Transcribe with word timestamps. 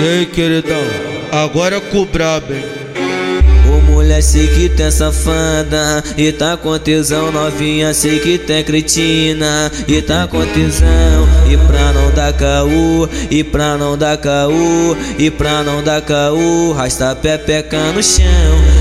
E 0.00 0.08
aí, 0.08 0.26
queridão? 0.26 0.80
Agora 1.32 1.76
é 1.76 1.80
com 1.80 1.98
o 1.98 2.06
brabo, 2.06 2.54
hein? 2.54 2.64
Ô 3.68 3.80
mulher, 3.80 4.22
sei 4.22 4.46
que 4.46 4.68
tem 4.68 4.90
safada 4.90 6.02
E 6.16 6.30
tá 6.32 6.56
com 6.56 6.78
tesão 6.78 7.30
novinha 7.30 7.92
Sei 7.92 8.18
que 8.20 8.38
tem 8.38 8.62
cretina 8.64 9.70
E 9.86 10.00
tá 10.00 10.26
com 10.26 10.40
tesão 10.46 11.28
E 11.50 11.56
pra 11.56 11.92
não 11.92 12.10
dar 12.12 12.32
caô 12.32 13.08
E 13.30 13.42
pra 13.42 13.76
não 13.76 13.98
dar 13.98 14.16
caô 14.16 14.96
E 15.18 15.30
pra 15.30 15.62
não 15.64 15.82
dar 15.82 16.00
caô 16.00 16.72
Rasta 16.72 17.14
pepeca 17.16 17.92
no 17.92 18.02
chão 18.02 18.24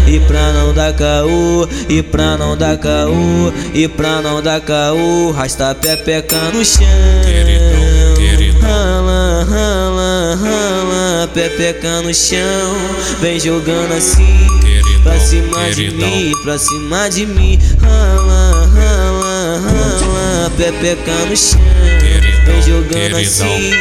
E 0.08 0.20
pra 0.20 0.54
não 0.54 0.72
dar 0.72 0.94
caô 0.94 1.68
E 1.90 2.02
pra 2.02 2.38
não 2.38 2.56
dar 2.56 2.78
caô 2.78 3.52
E 3.74 3.88
pra 3.88 4.22
não 4.22 4.42
dar 4.42 4.62
caô 4.62 5.32
Rasta 5.32 5.76
pepeca 5.76 6.38
no 6.54 6.64
chão 6.64 6.86
Queridão, 7.26 8.14
queridão. 8.16 8.62
Rala, 8.62 9.46
rala, 9.50 10.36
rala 10.36 10.77
Pepeca 11.26 12.02
no 12.02 12.14
chão 12.14 12.76
Vem 13.22 13.40
jogando 13.40 13.94
assim 13.94 14.48
Queridão, 14.62 15.02
Pra 15.04 15.20
cima 15.20 15.70
de 15.70 15.76
queridão. 15.76 16.10
mim, 16.10 16.32
pra 16.44 16.58
cima 16.60 17.10
de 17.10 17.26
mim 17.26 17.60
Rala, 17.82 18.70
rala, 18.76 19.62
rala 19.62 20.52
Pepeca 20.58 21.14
no 21.30 21.36
chão 21.38 21.60
Queridão, 22.00 22.46
Vem 22.54 22.62
jogando 22.62 23.16
assim 23.18 23.72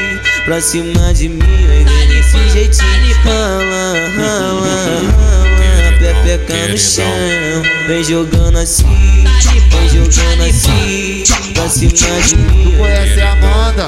Pra 0.45 0.61
cima 0.61 1.13
de 1.13 1.29
mim 1.29 1.67
Vem 1.85 2.09
desse 2.09 2.49
jeitinho 2.53 3.17
Rala, 3.25 4.09
rala, 4.17 4.67
rala 5.11 5.93
Pepeca 5.99 6.55
no 6.55 6.61
queridão. 6.61 6.79
chão 6.79 7.63
Vem 7.89 8.05
jogando 8.05 8.57
assim 8.59 9.25
Vem 9.71 9.89
jogando 9.89 10.43
assim 10.49 11.25
Pra 11.55 11.69
cima 11.69 12.23
de 12.23 12.37
mim 12.37 12.71
Tu 12.71 12.77
conhece 12.79 13.21
a 13.21 13.33
Amanda? 13.33 13.87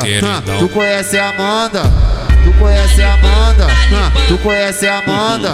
Tu 0.59 0.69
conhece 0.69 1.19
a 1.19 1.29
Amanda? 1.31 1.83
Tu 2.45 2.53
conhece 2.59 3.03
a 3.03 3.15
Amanda? 3.15 3.38
Tu 4.29 4.37
conhece 4.39 4.87
a 4.87 4.99
Amanda? 4.99 5.53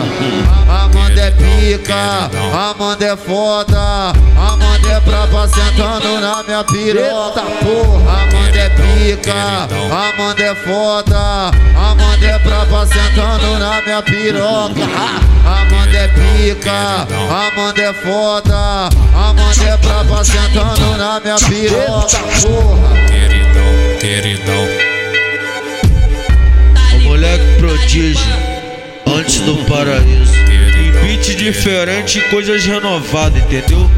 Amanda 0.68 1.20
é 1.20 1.30
pica. 1.30 2.28
Amanda 2.52 3.04
é 3.04 3.16
foda, 3.16 4.12
Amanda 4.36 4.88
é 4.88 5.00
braba 5.00 5.46
sentando 5.46 6.20
na 6.20 6.42
minha 6.42 6.64
piroca, 6.64 7.42
porra. 7.62 8.22
Amanda 8.22 8.58
é 8.58 8.68
pica. 8.70 9.68
Amanda 9.92 10.42
é 10.42 10.54
foda, 10.56 11.50
Amanda 11.76 12.26
é 12.26 12.38
braba 12.40 12.84
sentando 12.86 13.58
na 13.60 13.80
minha 13.82 14.02
piroca. 14.02 14.82
Amanda 15.46 15.96
é 15.96 16.08
pica. 16.08 17.06
Amanda 17.30 17.80
é 17.80 17.92
foda, 17.92 18.88
Amanda 19.14 19.64
é 19.64 19.76
braba 19.76 20.24
sentando 20.24 20.96
na 20.96 21.20
minha 21.20 21.36
piroca, 21.36 22.18
porra. 22.42 22.94
Queridão, 23.06 23.98
queridão. 24.00 24.64
O 26.92 26.98
moleque 27.04 27.44
prodígio, 27.58 28.53
antes 29.06 29.40
do 29.40 29.56
paraíso. 29.64 30.34
Em 30.78 30.92
beat 31.02 31.36
diferente 31.36 32.20
coisas 32.30 32.64
renovadas, 32.64 33.42
entendeu? 33.42 33.90